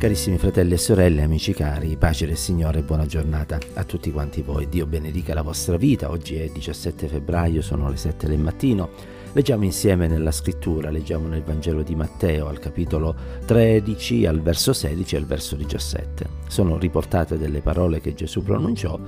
[0.00, 4.40] Carissimi fratelli e sorelle, amici cari, pace del Signore e buona giornata a tutti quanti
[4.40, 4.66] voi.
[4.66, 6.08] Dio benedica la vostra vita.
[6.08, 8.88] Oggi è 17 febbraio, sono le 7 del mattino.
[9.34, 13.14] Leggiamo insieme nella scrittura, leggiamo nel Vangelo di Matteo al capitolo
[13.44, 16.26] 13, al verso 16 e al verso 17.
[16.48, 18.98] Sono riportate delle parole che Gesù pronunciò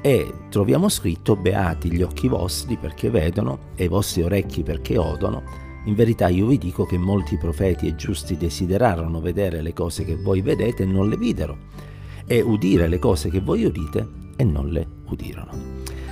[0.00, 5.67] e troviamo scritto beati gli occhi vostri perché vedono e i vostri orecchi perché odono
[5.88, 10.16] in verità io vi dico che molti profeti e giusti desiderarono vedere le cose che
[10.16, 11.56] voi vedete e non le videro,
[12.26, 15.50] e udire le cose che voi udite e non le udirono.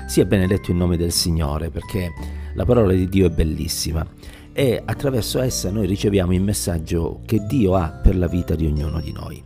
[0.07, 2.11] Sia benedetto il nome del Signore, perché
[2.55, 4.05] la parola di Dio è bellissima
[4.51, 8.99] e attraverso essa noi riceviamo il messaggio che Dio ha per la vita di ognuno
[9.01, 9.45] di noi.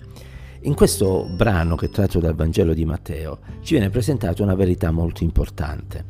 [0.60, 5.24] In questo brano che tratto dal Vangelo di Matteo ci viene presentata una verità molto
[5.24, 6.04] importante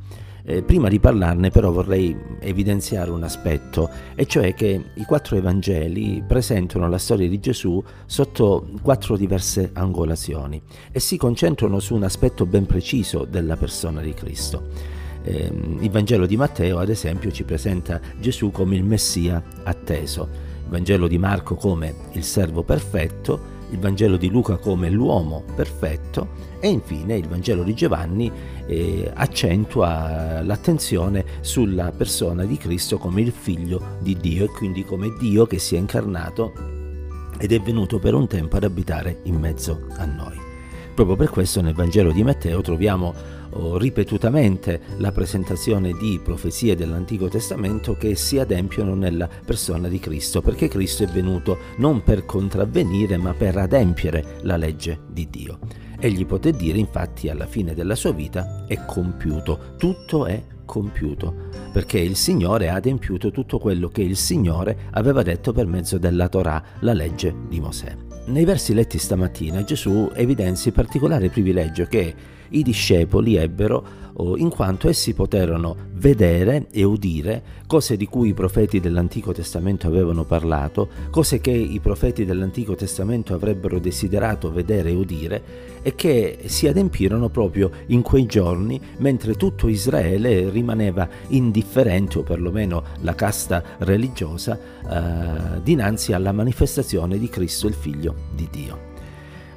[0.51, 6.25] eh, prima di parlarne però vorrei evidenziare un aspetto, e cioè che i quattro Evangeli
[6.27, 12.47] presentano la storia di Gesù sotto quattro diverse angolazioni e si concentrano su un aspetto
[12.47, 14.99] ben preciso della persona di Cristo.
[15.23, 20.29] Eh, il Vangelo di Matteo, ad esempio, ci presenta Gesù come il Messia atteso,
[20.65, 26.49] il Vangelo di Marco come il servo perfetto, il Vangelo di Luca come l'uomo perfetto
[26.61, 28.31] e infine il Vangelo di Giovanni
[28.67, 35.15] eh, accentua l'attenzione sulla persona di Cristo come il figlio di Dio e quindi come
[35.19, 36.53] Dio che si è incarnato
[37.39, 40.50] ed è venuto per un tempo ad abitare in mezzo a noi.
[40.95, 43.15] Proprio per questo nel Vangelo di Matteo troviamo
[43.51, 50.43] oh, ripetutamente la presentazione di profezie dell'Antico Testamento che si adempiono nella persona di Cristo,
[50.43, 55.59] perché Cristo è venuto non per contravvenire ma per adempiere la legge di Dio.
[55.99, 61.99] Egli poté dire infatti alla fine della sua vita è compiuto, tutto è compiuto, perché
[61.99, 66.63] il Signore ha adempiuto tutto quello che il Signore aveva detto per mezzo della Torah,
[66.81, 68.10] la legge di Mosè.
[68.31, 72.15] Nei versi letti stamattina Gesù evidenzia il particolare privilegio che
[72.51, 74.01] i discepoli ebbero
[74.37, 80.25] in quanto essi poterono vedere e udire cose di cui i profeti dell'Antico Testamento avevano
[80.25, 85.43] parlato, cose che i profeti dell'Antico Testamento avrebbero desiderato vedere e udire
[85.83, 92.83] e che si adempirono proprio in quei giorni mentre tutto Israele rimaneva indifferente o perlomeno
[93.03, 98.90] la casta religiosa eh, dinanzi alla manifestazione di Cristo il figlio di Dio.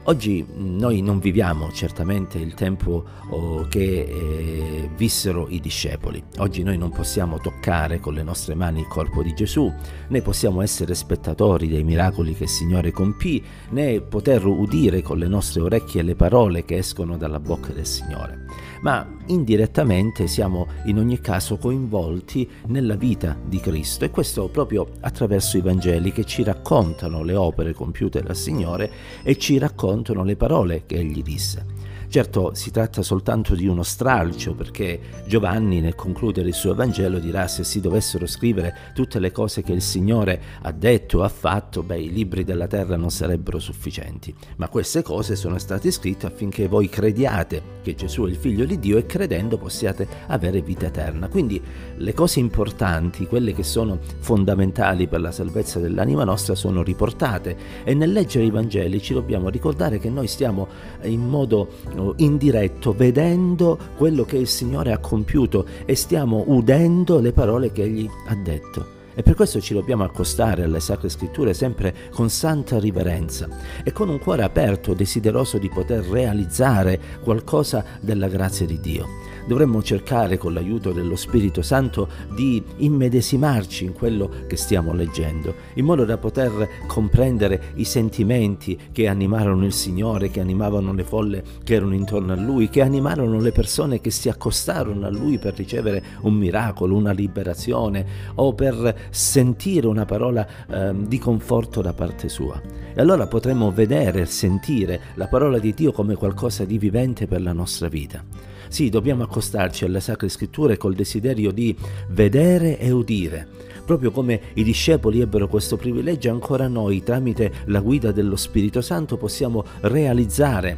[0.05, 6.21] Oggi noi non viviamo certamente il tempo oh, che eh, vissero i discepoli.
[6.39, 9.71] Oggi noi non possiamo toccare con le nostre mani il corpo di Gesù,
[10.09, 15.29] né possiamo essere spettatori dei miracoli che il Signore compì, né poter udire con le
[15.29, 18.43] nostre orecchie le parole che escono dalla bocca del Signore
[18.83, 25.57] ma indirettamente siamo in ogni caso coinvolti nella vita di Cristo e questo proprio attraverso
[25.57, 28.91] i Vangeli che ci raccontano le opere compiute dal Signore
[29.23, 29.92] e ci raccontano
[30.23, 31.65] le parole che Egli disse.
[32.07, 37.47] Certo si tratta soltanto di uno stralcio perché Giovanni nel concludere il suo Vangelo dirà
[37.47, 41.81] se si dovessero scrivere tutte le cose che il Signore ha detto o ha fatto,
[41.81, 44.33] beh i libri della terra non sarebbero sufficienti.
[44.57, 48.79] Ma queste cose sono state scritte affinché voi crediate che Gesù è il figlio di
[48.79, 51.27] Dio e credendo possiate avere vita eterna.
[51.27, 51.61] Quindi
[51.97, 57.93] le cose importanti, quelle che sono fondamentali per la salvezza dell'anima nostra sono riportate e
[57.93, 60.67] nel leggere i Vangeli ci dobbiamo ricordare che noi stiamo
[61.03, 61.67] in modo
[62.15, 68.09] indiretto, vedendo quello che il Signore ha compiuto e stiamo udendo le parole che Egli
[68.27, 69.01] ha detto.
[69.15, 73.47] E per questo ci dobbiamo accostare alle Sacre Scritture sempre con santa riverenza
[73.83, 79.07] e con un cuore aperto, desideroso di poter realizzare qualcosa della grazia di Dio.
[79.45, 85.85] Dovremmo cercare con l'aiuto dello Spirito Santo di immedesimarci in quello che stiamo leggendo, in
[85.85, 91.75] modo da poter comprendere i sentimenti che animarono il Signore, che animavano le folle che
[91.75, 96.03] erano intorno a Lui, che animarono le persone che si accostarono a Lui per ricevere
[96.21, 102.61] un miracolo, una liberazione o per sentire una parola eh, di conforto da parte sua.
[102.93, 107.53] E allora potremo vedere sentire la parola di Dio come qualcosa di vivente per la
[107.53, 108.23] nostra vita.
[108.67, 111.75] Sì, dobbiamo accostarci alle Sacre Scritture col desiderio di
[112.09, 113.47] vedere e udire.
[113.85, 119.17] Proprio come i discepoli ebbero questo privilegio, ancora noi, tramite la guida dello Spirito Santo,
[119.17, 120.77] possiamo realizzare,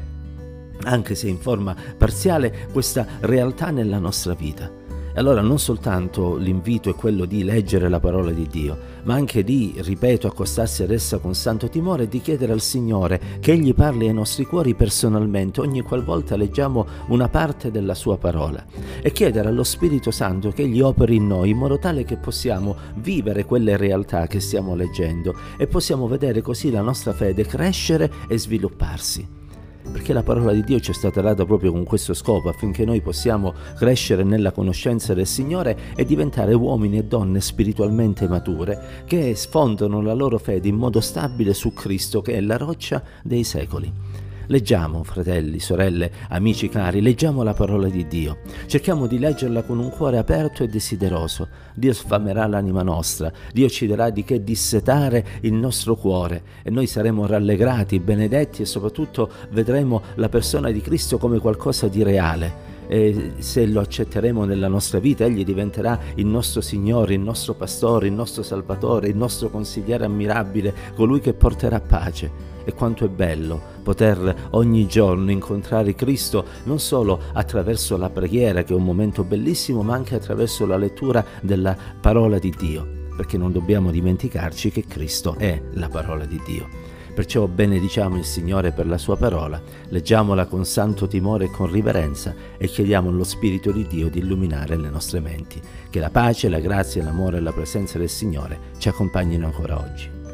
[0.83, 4.84] anche se in forma parziale, questa realtà nella nostra vita.
[5.15, 9.73] Allora non soltanto l'invito è quello di leggere la parola di Dio, ma anche di,
[9.77, 14.07] ripeto, accostarsi ad essa con santo timore e di chiedere al Signore che Egli parli
[14.07, 18.63] ai nostri cuori personalmente ogni qualvolta leggiamo una parte della sua parola.
[19.01, 22.75] E chiedere allo Spirito Santo che Egli operi in noi in modo tale che possiamo
[22.95, 28.37] vivere quelle realtà che stiamo leggendo e possiamo vedere così la nostra fede crescere e
[28.37, 29.43] svilupparsi
[29.91, 33.01] perché la parola di Dio ci è stata data proprio con questo scopo, affinché noi
[33.01, 40.01] possiamo crescere nella conoscenza del Signore e diventare uomini e donne spiritualmente mature che sfondano
[40.01, 44.24] la loro fede in modo stabile su Cristo che è la roccia dei secoli.
[44.47, 48.37] Leggiamo, fratelli, sorelle, amici cari, leggiamo la parola di Dio.
[48.67, 51.47] Cerchiamo di leggerla con un cuore aperto e desideroso.
[51.73, 56.85] Dio sfamerà l'anima nostra, Dio ci darà di che dissetare il nostro cuore e noi
[56.85, 63.33] saremo rallegrati, benedetti e soprattutto vedremo la persona di Cristo come qualcosa di reale e
[63.37, 68.13] se lo accetteremo nella nostra vita, Egli diventerà il nostro Signore, il nostro Pastore, il
[68.13, 72.53] nostro Salvatore, il nostro consigliere ammirabile, colui che porterà pace.
[72.67, 78.73] E quanto è bello poter ogni giorno incontrare Cristo non solo attraverso la preghiera, che
[78.73, 83.51] è un momento bellissimo, ma anche attraverso la lettura della parola di Dio, perché non
[83.51, 86.94] dobbiamo dimenticarci che Cristo è la parola di Dio.
[87.15, 92.35] Perciò benediciamo il Signore per la sua parola, leggiamola con santo timore e con riverenza
[92.57, 95.61] e chiediamo allo Spirito di Dio di illuminare le nostre menti.
[95.89, 100.24] Che la pace, la grazia, l'amore e la presenza del Signore ci accompagnino ancora oggi.